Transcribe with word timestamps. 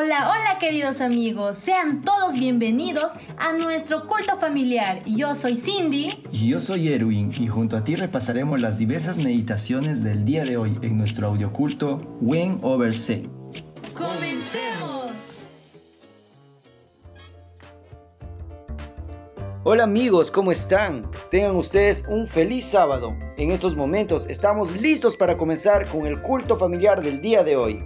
Hola, 0.00 0.30
hola 0.30 0.58
queridos 0.60 1.00
amigos, 1.00 1.56
sean 1.56 2.02
todos 2.02 2.34
bienvenidos 2.34 3.10
a 3.36 3.52
nuestro 3.52 4.06
culto 4.06 4.38
familiar. 4.38 5.02
Yo 5.04 5.34
soy 5.34 5.56
Cindy. 5.56 6.10
Y 6.30 6.50
yo 6.50 6.60
soy 6.60 6.92
Erwin 6.92 7.32
y 7.36 7.48
junto 7.48 7.76
a 7.76 7.82
ti 7.82 7.96
repasaremos 7.96 8.60
las 8.60 8.78
diversas 8.78 9.18
meditaciones 9.18 10.04
del 10.04 10.24
día 10.24 10.44
de 10.44 10.56
hoy 10.56 10.78
en 10.82 10.96
nuestro 10.96 11.26
audioculto 11.26 11.98
Win 12.20 12.60
Over 12.62 12.92
C. 12.92 13.24
¡Comencemos! 13.92 15.10
Hola 19.64 19.82
amigos, 19.82 20.30
¿cómo 20.30 20.52
están? 20.52 21.10
Tengan 21.28 21.56
ustedes 21.56 22.04
un 22.08 22.28
feliz 22.28 22.66
sábado. 22.66 23.16
En 23.36 23.50
estos 23.50 23.74
momentos 23.74 24.28
estamos 24.28 24.80
listos 24.80 25.16
para 25.16 25.36
comenzar 25.36 25.90
con 25.90 26.06
el 26.06 26.22
culto 26.22 26.56
familiar 26.56 27.02
del 27.02 27.20
día 27.20 27.42
de 27.42 27.56
hoy. 27.56 27.82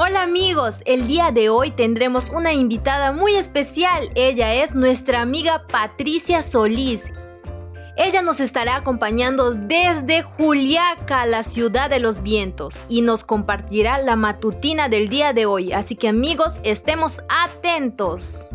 Hola 0.00 0.22
amigos, 0.22 0.76
el 0.84 1.08
día 1.08 1.32
de 1.32 1.48
hoy 1.48 1.72
tendremos 1.72 2.30
una 2.30 2.52
invitada 2.52 3.10
muy 3.10 3.34
especial. 3.34 4.10
Ella 4.14 4.54
es 4.54 4.72
nuestra 4.72 5.22
amiga 5.22 5.66
Patricia 5.66 6.42
Solís. 6.42 7.02
Ella 7.96 8.22
nos 8.22 8.38
estará 8.38 8.76
acompañando 8.76 9.50
desde 9.50 10.22
Juliaca, 10.22 11.26
la 11.26 11.42
ciudad 11.42 11.90
de 11.90 11.98
los 11.98 12.22
vientos, 12.22 12.80
y 12.88 13.02
nos 13.02 13.24
compartirá 13.24 14.00
la 14.00 14.14
matutina 14.14 14.88
del 14.88 15.08
día 15.08 15.32
de 15.32 15.46
hoy. 15.46 15.72
Así 15.72 15.96
que 15.96 16.06
amigos, 16.06 16.60
estemos 16.62 17.20
atentos. 17.28 18.50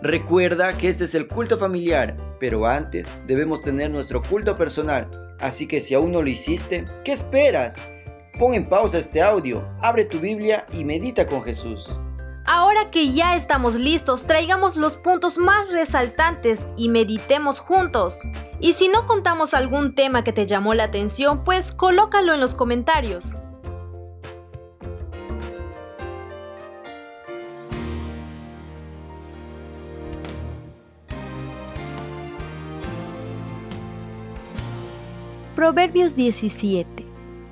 Recuerda 0.00 0.72
que 0.72 0.88
este 0.88 1.04
es 1.04 1.14
el 1.14 1.28
culto 1.28 1.58
familiar, 1.58 2.16
pero 2.40 2.66
antes 2.66 3.12
debemos 3.26 3.60
tener 3.60 3.90
nuestro 3.90 4.22
culto 4.22 4.56
personal. 4.56 5.06
Así 5.38 5.66
que 5.66 5.82
si 5.82 5.92
aún 5.92 6.12
no 6.12 6.22
lo 6.22 6.30
hiciste, 6.30 6.86
¿qué 7.04 7.12
esperas? 7.12 7.76
Pon 8.38 8.54
en 8.54 8.64
pausa 8.64 8.98
este 8.98 9.20
audio, 9.20 9.64
abre 9.82 10.04
tu 10.04 10.20
Biblia 10.20 10.64
y 10.72 10.84
medita 10.84 11.26
con 11.26 11.42
Jesús. 11.42 12.00
Ahora 12.46 12.88
que 12.92 13.12
ya 13.12 13.34
estamos 13.34 13.74
listos, 13.74 14.26
traigamos 14.26 14.76
los 14.76 14.96
puntos 14.96 15.38
más 15.38 15.72
resaltantes 15.72 16.70
y 16.76 16.88
meditemos 16.88 17.58
juntos. 17.58 18.16
Y 18.60 18.74
si 18.74 18.86
no 18.86 19.06
contamos 19.06 19.54
algún 19.54 19.96
tema 19.96 20.22
que 20.22 20.32
te 20.32 20.46
llamó 20.46 20.74
la 20.74 20.84
atención, 20.84 21.42
pues 21.42 21.72
colócalo 21.72 22.32
en 22.32 22.38
los 22.38 22.54
comentarios. 22.54 23.38
Proverbios 35.56 36.14
17 36.14 37.07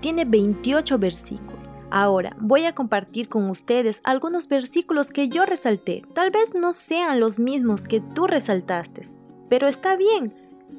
tiene 0.06 0.24
28 0.24 0.98
versículos. 0.98 1.58
Ahora 1.90 2.36
voy 2.38 2.64
a 2.64 2.76
compartir 2.76 3.28
con 3.28 3.50
ustedes 3.50 4.00
algunos 4.04 4.46
versículos 4.46 5.10
que 5.10 5.28
yo 5.28 5.44
resalté. 5.44 6.04
Tal 6.14 6.30
vez 6.30 6.54
no 6.54 6.70
sean 6.70 7.18
los 7.18 7.40
mismos 7.40 7.82
que 7.82 8.00
tú 8.00 8.28
resaltaste, 8.28 9.02
pero 9.48 9.66
está 9.66 9.96
bien, 9.96 10.32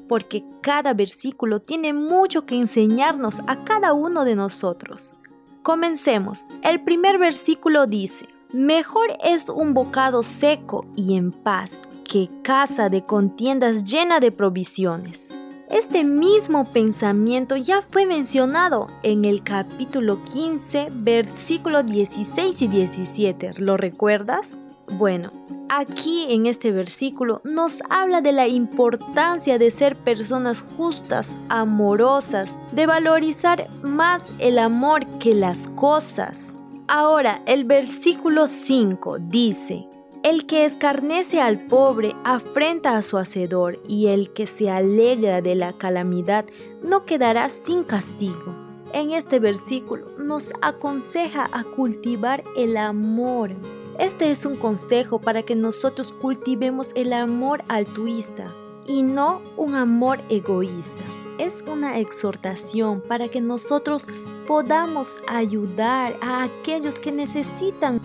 porque 0.08 0.46
cada 0.62 0.94
versículo 0.94 1.60
tiene 1.60 1.92
mucho 1.92 2.46
que 2.46 2.54
enseñarnos 2.54 3.42
a 3.46 3.64
cada 3.64 3.92
uno 3.92 4.24
de 4.24 4.34
nosotros. 4.34 5.14
Comencemos. 5.62 6.46
El 6.62 6.82
primer 6.82 7.18
versículo 7.18 7.86
dice, 7.86 8.24
Mejor 8.54 9.08
es 9.22 9.50
un 9.50 9.74
bocado 9.74 10.22
seco 10.22 10.86
y 10.96 11.18
en 11.18 11.32
paz 11.32 11.82
que 12.02 12.30
casa 12.42 12.88
de 12.88 13.04
contiendas 13.04 13.84
llena 13.84 14.20
de 14.20 14.32
provisiones. 14.32 15.36
Este 15.70 16.02
mismo 16.02 16.64
pensamiento 16.64 17.54
ya 17.56 17.82
fue 17.82 18.06
mencionado 18.06 18.86
en 19.02 19.26
el 19.26 19.42
capítulo 19.42 20.24
15, 20.24 20.88
versículos 20.90 21.84
16 21.84 22.62
y 22.62 22.68
17. 22.68 23.52
¿Lo 23.58 23.76
recuerdas? 23.76 24.56
Bueno, 24.90 25.30
aquí 25.68 26.24
en 26.30 26.46
este 26.46 26.72
versículo 26.72 27.42
nos 27.44 27.82
habla 27.90 28.22
de 28.22 28.32
la 28.32 28.48
importancia 28.48 29.58
de 29.58 29.70
ser 29.70 29.94
personas 29.96 30.64
justas, 30.78 31.38
amorosas, 31.50 32.58
de 32.72 32.86
valorizar 32.86 33.68
más 33.82 34.24
el 34.38 34.58
amor 34.58 35.04
que 35.18 35.34
las 35.34 35.68
cosas. 35.68 36.62
Ahora, 36.86 37.42
el 37.44 37.64
versículo 37.64 38.46
5 38.46 39.18
dice, 39.20 39.86
el 40.22 40.46
que 40.46 40.64
escarnece 40.64 41.40
al 41.40 41.66
pobre 41.66 42.14
afrenta 42.24 42.96
a 42.96 43.02
su 43.02 43.18
hacedor, 43.18 43.80
y 43.86 44.08
el 44.08 44.30
que 44.32 44.46
se 44.46 44.70
alegra 44.70 45.40
de 45.40 45.54
la 45.54 45.72
calamidad 45.72 46.44
no 46.82 47.04
quedará 47.04 47.48
sin 47.48 47.84
castigo. 47.84 48.54
En 48.92 49.12
este 49.12 49.38
versículo 49.38 50.06
nos 50.18 50.52
aconseja 50.62 51.48
a 51.52 51.62
cultivar 51.62 52.42
el 52.56 52.76
amor. 52.76 53.50
Este 53.98 54.30
es 54.30 54.46
un 54.46 54.56
consejo 54.56 55.20
para 55.20 55.42
que 55.42 55.54
nosotros 55.54 56.12
cultivemos 56.12 56.92
el 56.94 57.12
amor 57.12 57.62
altruista 57.68 58.44
y 58.86 59.02
no 59.02 59.42
un 59.56 59.74
amor 59.74 60.20
egoísta. 60.30 61.02
Es 61.38 61.62
una 61.70 61.98
exhortación 61.98 63.00
para 63.00 63.28
que 63.28 63.40
nosotros 63.40 64.06
podamos 64.46 65.18
ayudar 65.28 66.16
a 66.22 66.44
aquellos 66.44 66.98
que 66.98 67.12
necesitan 67.12 68.00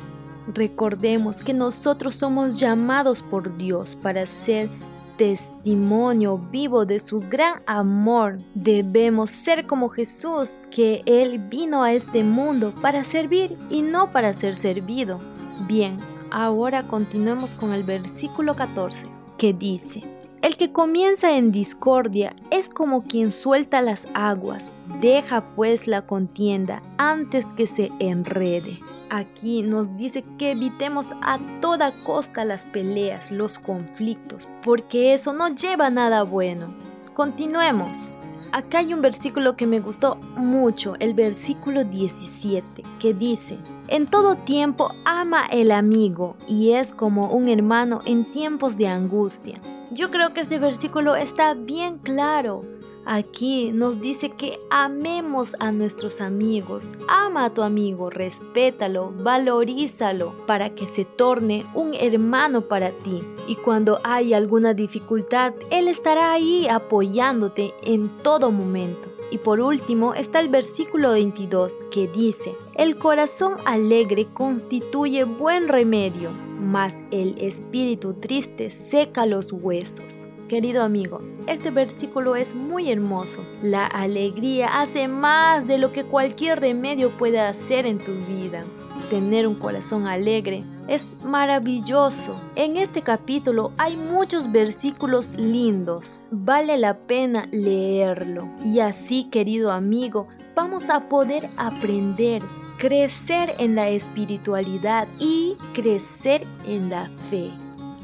Recordemos 0.47 1.41
que 1.41 1.53
nosotros 1.53 2.15
somos 2.15 2.59
llamados 2.59 3.21
por 3.21 3.55
Dios 3.57 3.97
para 4.01 4.25
ser 4.25 4.69
testimonio 5.17 6.37
vivo 6.37 6.85
de 6.85 6.99
su 6.99 7.19
gran 7.21 7.61
amor. 7.65 8.39
Debemos 8.53 9.29
ser 9.31 9.65
como 9.67 9.89
Jesús, 9.89 10.59
que 10.69 11.01
Él 11.05 11.39
vino 11.39 11.83
a 11.83 11.93
este 11.93 12.23
mundo 12.23 12.73
para 12.81 13.03
servir 13.03 13.57
y 13.69 13.81
no 13.81 14.11
para 14.11 14.33
ser 14.33 14.55
servido. 14.55 15.19
Bien, 15.67 15.99
ahora 16.31 16.87
continuemos 16.87 17.55
con 17.55 17.73
el 17.73 17.83
versículo 17.83 18.55
14, 18.55 19.07
que 19.37 19.53
dice, 19.53 20.03
el 20.41 20.57
que 20.57 20.73
comienza 20.73 21.37
en 21.37 21.53
discordia 21.53 22.35
es 22.51 22.67
como 22.67 23.03
quien 23.03 23.31
suelta 23.31 23.81
las 23.81 24.09
aguas, 24.13 24.73
deja 24.99 25.55
pues 25.55 25.87
la 25.87 26.05
contienda 26.05 26.81
antes 26.97 27.45
que 27.55 27.65
se 27.65 27.91
enrede 27.99 28.79
aquí 29.13 29.61
nos 29.61 29.95
dice 29.95 30.23
que 30.37 30.51
evitemos 30.51 31.13
a 31.21 31.39
toda 31.61 31.91
costa 32.03 32.43
las 32.45 32.65
peleas, 32.65 33.31
los 33.31 33.59
conflictos, 33.59 34.47
porque 34.63 35.13
eso 35.13 35.33
no 35.33 35.49
lleva 35.49 35.87
a 35.87 35.91
nada 35.91 36.23
bueno. 36.23 36.73
Continuemos. 37.13 38.15
Acá 38.51 38.79
hay 38.79 38.93
un 38.93 39.01
versículo 39.01 39.55
que 39.55 39.65
me 39.65 39.79
gustó 39.79 40.15
mucho, 40.35 40.95
el 40.99 41.13
versículo 41.13 41.83
17, 41.83 42.83
que 42.99 43.13
dice, 43.13 43.57
en 43.87 44.07
todo 44.07 44.35
tiempo 44.35 44.91
ama 45.05 45.45
el 45.47 45.71
amigo 45.71 46.35
y 46.47 46.71
es 46.71 46.93
como 46.93 47.29
un 47.29 47.49
hermano 47.49 48.01
en 48.05 48.29
tiempos 48.31 48.77
de 48.77 48.87
angustia. 48.87 49.59
Yo 49.91 50.09
creo 50.09 50.33
que 50.33 50.41
este 50.41 50.57
versículo 50.57 51.15
está 51.15 51.53
bien 51.53 51.99
claro. 51.99 52.63
Aquí 53.05 53.71
nos 53.73 53.99
dice 53.99 54.29
que 54.29 54.59
amemos 54.69 55.57
a 55.59 55.71
nuestros 55.73 56.21
amigos. 56.21 56.97
Ama 57.09 57.45
a 57.45 57.53
tu 57.53 57.61
amigo, 57.61 58.09
respétalo, 58.09 59.13
valorízalo 59.19 60.33
para 60.47 60.73
que 60.73 60.87
se 60.87 61.03
torne 61.03 61.65
un 61.73 61.93
hermano 61.93 62.61
para 62.61 62.91
ti. 62.91 63.21
Y 63.47 63.55
cuando 63.55 63.99
hay 64.03 64.33
alguna 64.33 64.73
dificultad, 64.73 65.53
Él 65.69 65.89
estará 65.89 66.31
ahí 66.31 66.67
apoyándote 66.67 67.73
en 67.83 68.09
todo 68.19 68.51
momento. 68.51 69.09
Y 69.31 69.39
por 69.39 69.59
último 69.59 70.13
está 70.13 70.39
el 70.39 70.47
versículo 70.47 71.11
22 71.11 71.73
que 71.91 72.07
dice, 72.07 72.55
el 72.75 72.95
corazón 72.95 73.55
alegre 73.65 74.27
constituye 74.31 75.23
buen 75.25 75.67
remedio, 75.67 76.29
mas 76.59 76.95
el 77.11 77.35
espíritu 77.39 78.13
triste 78.13 78.69
seca 78.69 79.25
los 79.25 79.51
huesos. 79.51 80.32
Querido 80.53 80.83
amigo, 80.83 81.19
este 81.47 81.71
versículo 81.71 82.35
es 82.35 82.53
muy 82.53 82.91
hermoso. 82.91 83.43
La 83.63 83.87
alegría 83.87 84.81
hace 84.81 85.07
más 85.07 85.65
de 85.65 85.79
lo 85.79 85.91
que 85.91 86.03
cualquier 86.03 86.59
remedio 86.59 87.09
puede 87.09 87.39
hacer 87.39 87.87
en 87.87 87.97
tu 87.97 88.11
vida. 88.27 88.63
Tener 89.09 89.47
un 89.47 89.55
corazón 89.55 90.05
alegre 90.05 90.63
es 90.87 91.15
maravilloso. 91.23 92.39
En 92.55 92.77
este 92.77 93.01
capítulo 93.01 93.71
hay 93.79 93.97
muchos 93.97 94.51
versículos 94.51 95.31
lindos. 95.31 96.21
Vale 96.29 96.77
la 96.77 96.99
pena 96.99 97.47
leerlo. 97.51 98.47
Y 98.63 98.79
así, 98.79 99.23
querido 99.31 99.71
amigo, 99.71 100.27
vamos 100.53 100.91
a 100.91 101.09
poder 101.09 101.49
aprender, 101.57 102.43
crecer 102.77 103.55
en 103.57 103.73
la 103.73 103.89
espiritualidad 103.89 105.07
y 105.17 105.57
crecer 105.73 106.45
en 106.67 106.91
la 106.91 107.09
fe. 107.31 107.49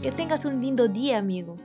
Que 0.02 0.12
tengas 0.12 0.46
un 0.46 0.60
lindo 0.60 0.88
día, 0.88 1.20
amigo. 1.20 1.58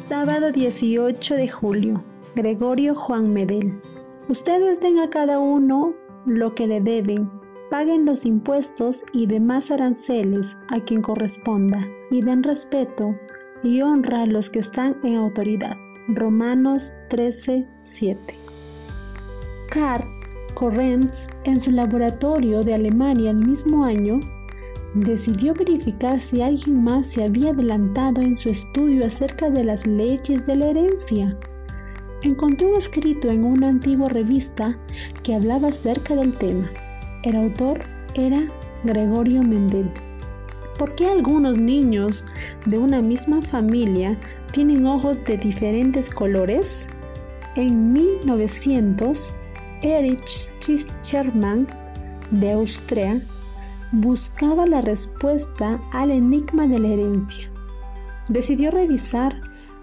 Sábado 0.00 0.52
18 0.52 1.34
de 1.34 1.48
julio. 1.48 2.04
Gregorio 2.34 2.94
Juan 2.94 3.32
Medel. 3.32 3.80
Ustedes 4.28 4.78
den 4.80 4.98
a 4.98 5.08
cada 5.08 5.38
uno 5.38 5.94
lo 6.26 6.54
que 6.54 6.66
le 6.66 6.80
deben, 6.80 7.30
paguen 7.70 8.04
los 8.04 8.26
impuestos 8.26 9.02
y 9.12 9.26
demás 9.26 9.70
aranceles 9.70 10.56
a 10.70 10.80
quien 10.80 11.00
corresponda, 11.00 11.88
y 12.10 12.22
den 12.22 12.42
respeto 12.42 13.14
y 13.62 13.80
honra 13.82 14.22
a 14.22 14.26
los 14.26 14.50
que 14.50 14.58
están 14.58 14.96
en 15.04 15.16
autoridad. 15.16 15.76
Romanos 16.08 16.94
13, 17.08 17.66
7. 17.80 18.38
Karl 19.70 20.23
Correns, 20.54 21.28
en 21.44 21.60
su 21.60 21.70
laboratorio 21.70 22.62
de 22.62 22.74
Alemania 22.74 23.30
el 23.30 23.38
mismo 23.38 23.84
año, 23.84 24.20
decidió 24.94 25.54
verificar 25.54 26.20
si 26.20 26.40
alguien 26.40 26.82
más 26.84 27.08
se 27.08 27.24
había 27.24 27.50
adelantado 27.50 28.22
en 28.22 28.36
su 28.36 28.48
estudio 28.48 29.06
acerca 29.06 29.50
de 29.50 29.64
las 29.64 29.86
leyes 29.86 30.44
de 30.44 30.56
la 30.56 30.66
herencia. 30.66 31.36
Encontró 32.22 32.76
escrito 32.78 33.28
en 33.28 33.44
una 33.44 33.68
antigua 33.68 34.08
revista 34.08 34.78
que 35.22 35.34
hablaba 35.34 35.68
acerca 35.68 36.14
del 36.14 36.36
tema. 36.38 36.70
El 37.24 37.36
autor 37.36 37.80
era 38.14 38.40
Gregorio 38.84 39.42
Mendel. 39.42 39.90
¿Por 40.78 40.94
qué 40.94 41.06
algunos 41.06 41.58
niños 41.58 42.24
de 42.66 42.78
una 42.78 43.02
misma 43.02 43.42
familia 43.42 44.18
tienen 44.52 44.86
ojos 44.86 45.22
de 45.24 45.36
diferentes 45.36 46.10
colores? 46.10 46.88
En 47.56 47.92
1900, 47.92 49.32
Erich 49.84 50.50
Scherman 50.60 51.66
de 52.30 52.52
Austria 52.52 53.20
buscaba 53.92 54.64
la 54.64 54.80
respuesta 54.80 55.78
al 55.92 56.10
enigma 56.10 56.66
de 56.66 56.78
la 56.78 56.88
herencia. 56.88 57.50
Decidió 58.30 58.70
revisar 58.70 59.38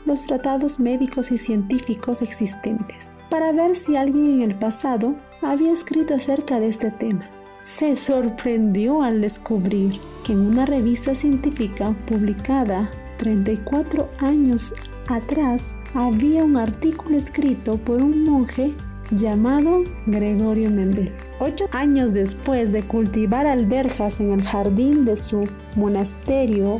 los 0.08 0.26
tratados 0.26 0.80
médicos 0.80 1.32
y 1.32 1.38
científicos 1.38 2.24
existentes 2.24 3.16
para 3.30 3.52
ver 3.52 3.76
si 3.76 3.96
alguien 3.96 4.42
en 4.42 4.52
el 4.52 4.58
pasado 4.58 5.16
había 5.44 5.72
escrito 5.72 6.16
acerca 6.16 6.60
de 6.60 6.70
este 6.70 6.90
tema. 6.90 7.30
Se 7.62 7.96
sorprendió 7.96 9.04
al 9.04 9.22
descubrir 9.22 10.00
que 10.24 10.34
en 10.34 10.40
una 10.40 10.66
revista 10.66 11.14
científica 11.14 11.96
publicada 12.08 12.90
34 13.18 14.10
años 14.18 14.74
atrás 15.10 15.76
había 15.94 16.44
un 16.44 16.58
artículo 16.58 17.18
escrito 17.18 17.78
por 17.78 18.02
un 18.02 18.24
monje 18.24 18.76
llamado 19.12 19.84
Gregorio 20.06 20.72
Mendel. 20.72 21.12
Ocho 21.40 21.66
años 21.72 22.14
después 22.14 22.72
de 22.72 22.84
cultivar 22.84 23.46
alberjas 23.46 24.20
en 24.20 24.32
el 24.32 24.44
jardín 24.44 25.06
de 25.06 25.16
su 25.16 25.48
monasterio 25.76 26.78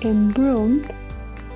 en 0.00 0.32
Brunn, 0.32 0.82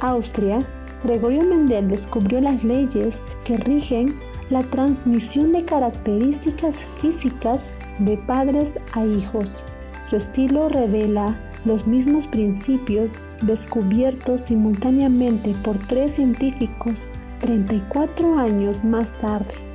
Austria, 0.00 0.66
Gregorio 1.04 1.44
Mendel 1.44 1.88
descubrió 1.88 2.40
las 2.40 2.64
leyes 2.64 3.22
que 3.44 3.56
rigen 3.58 4.18
la 4.50 4.62
transmisión 4.62 5.52
de 5.52 5.64
características 5.64 6.84
físicas 6.84 7.72
de 7.98 8.16
padres 8.16 8.74
a 8.92 9.04
hijos. 9.04 9.62
Su 10.02 10.16
estilo 10.16 10.68
revela 10.68 11.38
los 11.64 11.86
mismos 11.86 12.26
principios 12.26 13.10
descubiertos 13.42 14.42
simultáneamente 14.42 15.54
por 15.64 15.78
tres 15.86 16.12
científicos 16.12 17.10
34 17.40 18.38
años 18.38 18.82
más 18.84 19.18
tarde. 19.18 19.65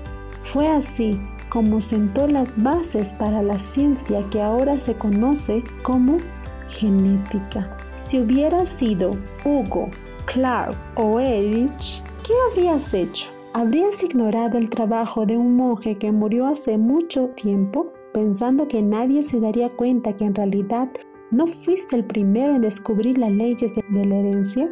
Fue 0.42 0.68
así 0.68 1.20
como 1.50 1.82
sentó 1.82 2.28
las 2.28 2.62
bases 2.62 3.14
para 3.14 3.44
la 3.44 3.60
ciencia 3.60 4.28
que 4.30 4.42
ahora 4.42 4.80
se 4.80 4.96
conoce 4.96 5.64
como 5.84 6.18
genética. 6.70 7.78
Si 7.98 8.20
hubiera 8.20 8.66
sido 8.66 9.12
Hugo, 9.44 9.90
Clark 10.26 10.78
o 10.96 11.20
Edith, 11.20 12.04
¿qué 12.26 12.34
habrías 12.50 12.94
hecho? 12.94 13.32
¿Habrías 13.54 14.02
ignorado 14.02 14.58
el 14.58 14.70
trabajo 14.70 15.26
de 15.26 15.38
un 15.38 15.58
monje 15.58 15.98
que 15.98 16.12
murió 16.12 16.48
hace 16.48 16.78
mucho 16.78 17.28
tiempo, 17.36 17.92
pensando 18.14 18.66
que 18.66 18.82
nadie 18.82 19.24
se 19.24 19.42
daría 19.42 19.70
cuenta 19.76 20.16
que 20.16 20.24
en 20.24 20.36
realidad 20.36 20.90
no 21.32 21.48
fuiste 21.48 21.98
el 21.98 22.06
primero 22.06 22.56
en 22.56 22.62
descubrir 22.62 23.18
las 23.18 23.32
leyes 23.32 23.74
de, 23.74 24.06
la 24.06 24.16
herencia? 24.16 24.68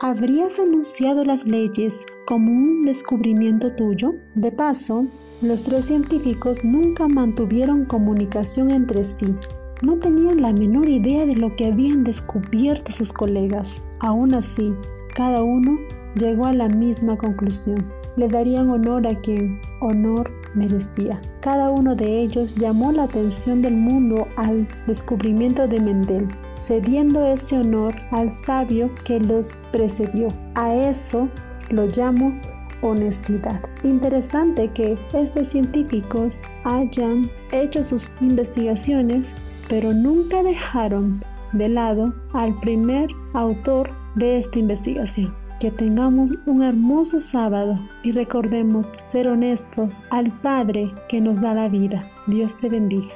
¿Habrías 0.00 0.60
anunciado 0.60 1.24
las 1.24 1.48
leyes 1.48 2.06
como 2.24 2.52
un 2.52 2.84
descubrimiento 2.84 3.74
tuyo? 3.74 4.14
De 4.36 4.52
paso, 4.52 5.08
los 5.42 5.64
tres 5.64 5.86
científicos 5.86 6.64
nunca 6.64 7.08
mantuvieron 7.08 7.84
comunicación 7.84 8.70
entre 8.70 9.02
sí. 9.02 9.34
No 9.82 9.96
tenían 9.96 10.40
la 10.40 10.52
menor 10.52 10.88
idea 10.88 11.26
de 11.26 11.34
lo 11.34 11.56
que 11.56 11.66
habían 11.66 12.04
descubierto 12.04 12.92
sus 12.92 13.12
colegas. 13.12 13.82
Aún 13.98 14.34
así, 14.34 14.72
cada 15.16 15.42
uno 15.42 15.80
llegó 16.14 16.46
a 16.46 16.52
la 16.52 16.68
misma 16.68 17.18
conclusión. 17.18 17.84
Le 18.18 18.26
darían 18.26 18.68
honor 18.68 19.06
a 19.06 19.14
quien 19.20 19.60
honor 19.80 20.30
merecía. 20.54 21.20
Cada 21.40 21.70
uno 21.70 21.94
de 21.94 22.20
ellos 22.20 22.56
llamó 22.56 22.90
la 22.90 23.04
atención 23.04 23.62
del 23.62 23.74
mundo 23.74 24.26
al 24.36 24.66
descubrimiento 24.88 25.68
de 25.68 25.80
Mendel 25.80 26.28
cediendo 26.56 27.24
este 27.24 27.56
honor 27.56 27.94
al 28.10 28.28
sabio 28.28 28.90
que 29.04 29.20
los 29.20 29.52
precedió. 29.70 30.28
A 30.56 30.74
eso 30.74 31.28
lo 31.70 31.86
llamo 31.86 32.36
honestidad. 32.82 33.60
Interesante 33.84 34.68
que 34.72 34.98
estos 35.14 35.46
científicos 35.46 36.42
hayan 36.64 37.30
hecho 37.52 37.84
sus 37.84 38.12
investigaciones, 38.20 39.32
pero 39.68 39.92
nunca 39.92 40.42
dejaron 40.42 41.22
de 41.52 41.68
lado 41.68 42.12
al 42.32 42.58
primer 42.60 43.08
autor 43.34 43.90
de 44.16 44.38
esta 44.38 44.58
investigación. 44.58 45.47
Que 45.60 45.72
tengamos 45.72 46.32
un 46.46 46.62
hermoso 46.62 47.18
sábado 47.18 47.78
y 48.04 48.12
recordemos 48.12 48.92
ser 49.02 49.26
honestos 49.26 50.04
al 50.10 50.30
Padre 50.40 50.92
que 51.08 51.20
nos 51.20 51.40
da 51.40 51.52
la 51.52 51.68
vida. 51.68 52.08
Dios 52.28 52.56
te 52.56 52.68
bendiga. 52.68 53.12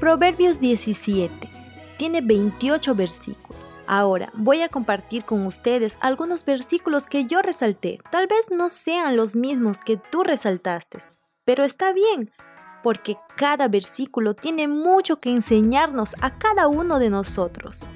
Proverbios 0.00 0.60
17 0.60 1.48
tiene 1.98 2.20
28 2.20 2.94
versículos. 2.94 3.47
Ahora 3.90 4.30
voy 4.34 4.60
a 4.60 4.68
compartir 4.68 5.24
con 5.24 5.46
ustedes 5.46 5.96
algunos 6.02 6.44
versículos 6.44 7.06
que 7.06 7.24
yo 7.24 7.40
resalté. 7.40 7.98
Tal 8.10 8.26
vez 8.28 8.50
no 8.50 8.68
sean 8.68 9.16
los 9.16 9.34
mismos 9.34 9.80
que 9.80 9.96
tú 9.96 10.24
resaltaste, 10.24 10.98
pero 11.46 11.64
está 11.64 11.94
bien, 11.94 12.30
porque 12.82 13.16
cada 13.34 13.66
versículo 13.66 14.34
tiene 14.34 14.68
mucho 14.68 15.20
que 15.20 15.30
enseñarnos 15.30 16.16
a 16.20 16.36
cada 16.36 16.68
uno 16.68 16.98
de 16.98 17.08
nosotros. 17.08 17.86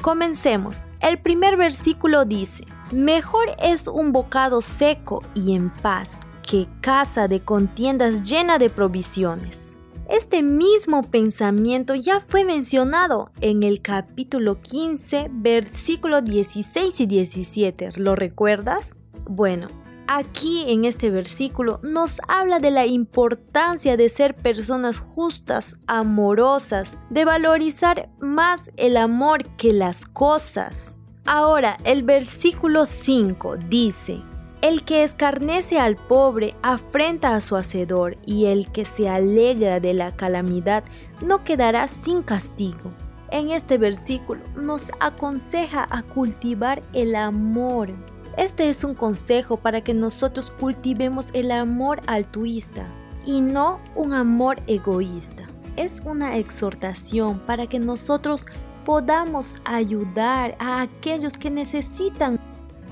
Comencemos. 0.00 0.86
El 1.00 1.20
primer 1.20 1.58
versículo 1.58 2.24
dice, 2.24 2.64
Mejor 2.90 3.54
es 3.62 3.88
un 3.88 4.10
bocado 4.10 4.62
seco 4.62 5.22
y 5.34 5.54
en 5.54 5.68
paz 5.68 6.18
que 6.42 6.66
casa 6.80 7.28
de 7.28 7.40
contiendas 7.40 8.22
llena 8.22 8.56
de 8.56 8.70
provisiones. 8.70 9.76
Este 10.12 10.42
mismo 10.42 11.04
pensamiento 11.04 11.94
ya 11.94 12.20
fue 12.20 12.44
mencionado 12.44 13.30
en 13.40 13.62
el 13.62 13.80
capítulo 13.80 14.60
15, 14.60 15.30
versículo 15.30 16.20
16 16.20 17.00
y 17.00 17.06
17. 17.06 17.92
¿Lo 17.96 18.14
recuerdas? 18.14 18.94
Bueno, 19.24 19.68
aquí 20.06 20.64
en 20.66 20.84
este 20.84 21.08
versículo 21.08 21.80
nos 21.82 22.20
habla 22.28 22.58
de 22.58 22.70
la 22.70 22.84
importancia 22.84 23.96
de 23.96 24.10
ser 24.10 24.34
personas 24.34 24.98
justas, 24.98 25.80
amorosas, 25.86 26.98
de 27.08 27.24
valorizar 27.24 28.10
más 28.20 28.70
el 28.76 28.98
amor 28.98 29.44
que 29.56 29.72
las 29.72 30.04
cosas. 30.04 31.00
Ahora, 31.24 31.78
el 31.84 32.02
versículo 32.02 32.84
5 32.84 33.56
dice, 33.70 34.20
el 34.62 34.84
que 34.84 35.02
escarnece 35.02 35.80
al 35.80 35.96
pobre 35.96 36.54
afrenta 36.62 37.34
a 37.34 37.40
su 37.40 37.56
hacedor, 37.56 38.16
y 38.24 38.46
el 38.46 38.70
que 38.70 38.84
se 38.84 39.08
alegra 39.08 39.80
de 39.80 39.92
la 39.92 40.12
calamidad 40.12 40.84
no 41.20 41.42
quedará 41.42 41.88
sin 41.88 42.22
castigo. 42.22 42.92
En 43.32 43.50
este 43.50 43.76
versículo 43.76 44.40
nos 44.54 44.92
aconseja 45.00 45.86
a 45.90 46.02
cultivar 46.02 46.80
el 46.92 47.16
amor. 47.16 47.90
Este 48.36 48.70
es 48.70 48.84
un 48.84 48.94
consejo 48.94 49.56
para 49.56 49.80
que 49.80 49.94
nosotros 49.94 50.50
cultivemos 50.50 51.30
el 51.32 51.50
amor 51.50 52.00
altruista 52.06 52.86
y 53.26 53.40
no 53.40 53.80
un 53.96 54.12
amor 54.12 54.60
egoísta. 54.68 55.44
Es 55.76 56.02
una 56.04 56.36
exhortación 56.36 57.40
para 57.40 57.66
que 57.66 57.78
nosotros 57.80 58.46
podamos 58.84 59.60
ayudar 59.64 60.54
a 60.58 60.82
aquellos 60.82 61.38
que 61.38 61.50
necesitan 61.50 62.38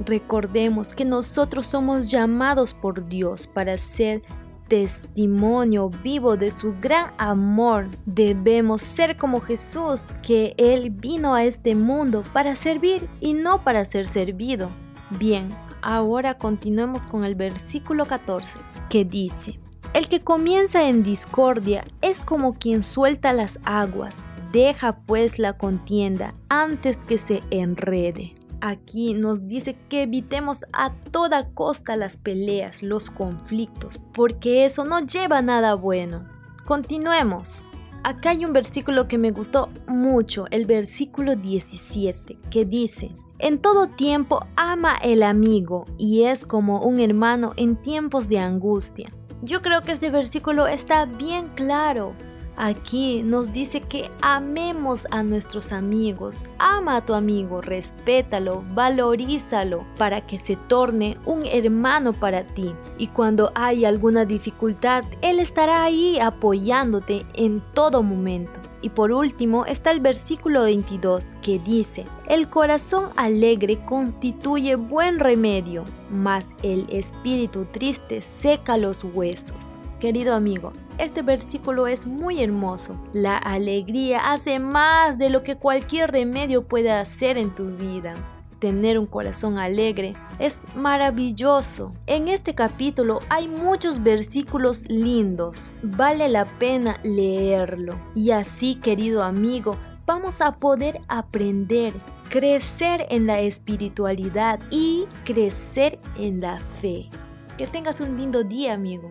Recordemos 0.05 0.95
que 0.95 1.05
nosotros 1.05 1.67
somos 1.67 2.11
llamados 2.11 2.73
por 2.73 3.07
Dios 3.09 3.47
para 3.47 3.77
ser 3.77 4.23
testimonio 4.69 5.91
vivo 5.91 6.37
de 6.37 6.51
su 6.51 6.75
gran 6.81 7.13
amor. 7.19 7.89
Debemos 8.07 8.83
ser 8.83 9.17
como 9.17 9.41
Jesús, 9.41 10.07
que 10.23 10.55
Él 10.57 10.91
vino 10.91 11.35
a 11.35 11.45
este 11.45 11.75
mundo 11.75 12.23
para 12.33 12.55
servir 12.55 13.07
y 13.21 13.35
no 13.35 13.63
para 13.63 13.85
ser 13.85 14.07
servido. 14.07 14.71
Bien, 15.19 15.49
ahora 15.83 16.39
continuemos 16.39 17.07
con 17.07 17.25
el 17.25 17.35
versículo 17.35 18.07
14, 18.07 18.59
que 18.89 19.05
dice, 19.05 19.59
El 19.93 20.09
que 20.09 20.21
comienza 20.21 20.89
en 20.89 21.03
discordia 21.03 21.85
es 22.01 22.21
como 22.21 22.55
quien 22.55 22.83
suelta 22.83 23.33
las 23.33 23.59
aguas, 23.65 24.25
deja 24.53 25.01
pues 25.05 25.39
la 25.39 25.59
contienda 25.59 26.33
antes 26.49 26.99
que 26.99 27.19
se 27.19 27.43
enrede 27.51 28.40
aquí 28.61 29.15
nos 29.15 29.47
dice 29.47 29.77
que 29.89 30.03
evitemos 30.03 30.65
a 30.73 30.93
toda 31.11 31.51
costa 31.51 31.97
las 31.97 32.17
peleas, 32.17 32.83
los 32.83 33.11
conflictos, 33.11 34.01
porque 34.13 34.65
eso 34.65 34.85
no 34.85 35.01
lleva 35.01 35.39
a 35.39 35.43
nada 35.43 35.75
bueno. 35.75 36.27
Continuemos. 36.67 37.67
Acá 38.03 38.31
hay 38.31 38.45
un 38.45 38.53
versículo 38.53 39.09
que 39.09 39.19
me 39.19 39.31
gustó 39.31 39.69
mucho, 39.87 40.47
el 40.51 40.65
versículo 40.65 41.37
17, 41.37 42.39
que 42.51 42.65
dice, 42.65 43.11
en 43.39 43.59
todo 43.59 43.89
tiempo 43.89 44.47
ama 44.57 44.97
el 45.03 45.23
amigo 45.23 45.85
y 45.99 46.25
es 46.25 46.45
como 46.45 46.83
un 46.83 47.01
hermano 47.01 47.53
en 47.57 47.77
tiempos 47.77 48.29
de 48.29 48.39
angustia. 48.39 49.11
Yo 49.43 49.63
creo 49.63 49.81
que 49.81 49.93
este 49.93 50.11
versículo 50.11 50.67
está 50.67 51.07
bien 51.07 51.49
claro. 51.55 52.15
Aquí 52.63 53.23
nos 53.23 53.55
dice 53.55 53.81
que 53.81 54.11
amemos 54.21 55.07
a 55.11 55.23
nuestros 55.23 55.73
amigos. 55.73 56.51
Ama 56.59 56.97
a 56.97 57.01
tu 57.07 57.15
amigo, 57.15 57.63
respétalo, 57.63 58.63
valorízalo 58.75 59.87
para 59.97 60.27
que 60.27 60.39
se 60.39 60.57
torne 60.57 61.17
un 61.25 61.47
hermano 61.47 62.13
para 62.13 62.45
ti. 62.45 62.75
Y 62.99 63.07
cuando 63.07 63.51
hay 63.55 63.87
alguna 63.87 64.27
dificultad, 64.27 65.05
Él 65.23 65.41
estará 65.41 65.83
ahí 65.85 66.21
apoyándote 66.21 67.25
en 67.33 67.63
todo 67.73 68.03
momento. 68.03 68.53
Y 68.83 68.91
por 68.91 69.11
último 69.11 69.65
está 69.65 69.91
el 69.91 70.01
versículo 70.01 70.65
22 70.65 71.29
que 71.41 71.59
dice, 71.61 72.05
el 72.29 72.51
corazón 72.51 73.09
alegre 73.17 73.79
constituye 73.87 74.75
buen 74.75 75.19
remedio, 75.19 75.85
mas 76.11 76.47
el 76.63 76.85
espíritu 76.91 77.65
triste 77.65 78.21
seca 78.21 78.77
los 78.77 79.03
huesos. 79.03 79.81
Querido 80.01 80.35
amigo, 80.35 80.73
este 80.97 81.21
versículo 81.21 81.87
es 81.87 82.07
muy 82.07 82.43
hermoso. 82.43 82.97
La 83.13 83.37
alegría 83.37 84.33
hace 84.33 84.59
más 84.59 85.19
de 85.19 85.29
lo 85.29 85.43
que 85.43 85.57
cualquier 85.57 86.11
remedio 86.11 86.67
puede 86.67 86.91
hacer 86.91 87.37
en 87.37 87.51
tu 87.51 87.67
vida. 87.77 88.15
Tener 88.61 88.99
un 88.99 89.05
corazón 89.05 89.59
alegre 89.59 90.15
es 90.39 90.65
maravilloso. 90.75 91.95
En 92.07 92.29
este 92.29 92.55
capítulo 92.55 93.19
hay 93.29 93.47
muchos 93.47 94.03
versículos 94.03 94.89
lindos. 94.89 95.71
Vale 95.83 96.31
la 96.31 96.47
pena 96.47 96.99
leerlo. 97.03 97.95
Y 98.15 98.31
así, 98.31 98.77
querido 98.77 99.23
amigo, 99.23 99.77
vamos 100.07 100.41
a 100.41 100.53
poder 100.53 101.03
aprender, 101.09 101.93
crecer 102.31 103.07
en 103.11 103.27
la 103.27 103.41
espiritualidad 103.41 104.61
y 104.71 105.05
crecer 105.27 105.99
en 106.17 106.41
la 106.41 106.57
fe. 106.81 107.11
Que 107.59 107.67
tengas 107.67 108.01
un 108.01 108.17
lindo 108.17 108.45
día, 108.45 108.73
amigo. 108.73 109.11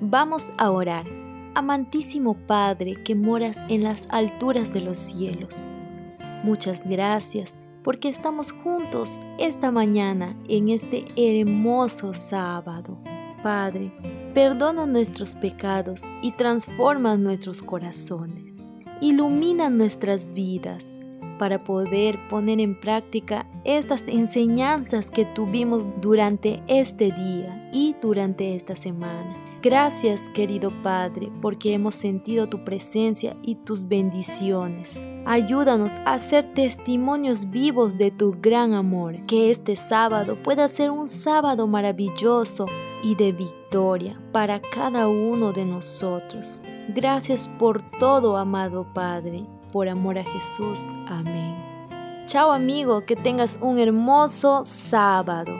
Vamos 0.00 0.52
a 0.58 0.70
orar. 0.70 1.06
Amantísimo 1.56 2.34
Padre 2.34 3.02
que 3.02 3.16
moras 3.16 3.58
en 3.68 3.82
las 3.82 4.06
alturas 4.10 4.72
de 4.72 4.80
los 4.80 4.96
cielos. 4.96 5.70
Muchas 6.44 6.88
gracias 6.88 7.56
porque 7.82 8.08
estamos 8.08 8.52
juntos 8.52 9.20
esta 9.38 9.72
mañana 9.72 10.36
en 10.48 10.68
este 10.68 11.04
hermoso 11.16 12.14
sábado. 12.14 12.96
Padre, 13.42 13.92
perdona 14.34 14.86
nuestros 14.86 15.34
pecados 15.34 16.08
y 16.22 16.30
transforma 16.30 17.16
nuestros 17.16 17.60
corazones. 17.60 18.72
Ilumina 19.00 19.68
nuestras 19.68 20.32
vidas 20.32 20.96
para 21.40 21.64
poder 21.64 22.16
poner 22.30 22.60
en 22.60 22.78
práctica 22.78 23.48
estas 23.64 24.06
enseñanzas 24.06 25.10
que 25.10 25.24
tuvimos 25.24 25.88
durante 26.00 26.62
este 26.68 27.06
día 27.06 27.68
y 27.72 27.96
durante 28.00 28.54
esta 28.54 28.76
semana. 28.76 29.47
Gracias, 29.60 30.28
querido 30.28 30.72
Padre, 30.82 31.32
porque 31.42 31.74
hemos 31.74 31.96
sentido 31.96 32.46
tu 32.46 32.64
presencia 32.64 33.36
y 33.42 33.56
tus 33.56 33.88
bendiciones. 33.88 35.02
Ayúdanos 35.26 35.92
a 36.06 36.18
ser 36.20 36.54
testimonios 36.54 37.50
vivos 37.50 37.98
de 37.98 38.12
tu 38.12 38.36
gran 38.40 38.72
amor. 38.72 39.26
Que 39.26 39.50
este 39.50 39.74
sábado 39.74 40.40
pueda 40.42 40.68
ser 40.68 40.92
un 40.92 41.08
sábado 41.08 41.66
maravilloso 41.66 42.66
y 43.02 43.16
de 43.16 43.32
victoria 43.32 44.20
para 44.32 44.60
cada 44.60 45.08
uno 45.08 45.52
de 45.52 45.64
nosotros. 45.64 46.60
Gracias 46.94 47.48
por 47.58 47.82
todo, 47.98 48.36
amado 48.36 48.86
Padre. 48.94 49.44
Por 49.72 49.88
amor 49.88 50.18
a 50.18 50.24
Jesús. 50.24 50.94
Amén. 51.08 51.56
Chao 52.26 52.52
amigo, 52.52 53.04
que 53.04 53.16
tengas 53.16 53.58
un 53.60 53.78
hermoso 53.78 54.60
sábado. 54.62 55.52